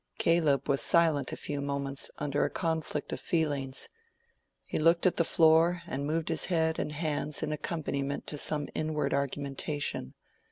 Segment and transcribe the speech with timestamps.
[0.17, 3.87] Caleb was silent a few moments under a conflict of feelings.
[4.63, 8.67] He looked at the floor and moved his head and hands in accompaniment to some
[8.73, 10.15] inward argumentation.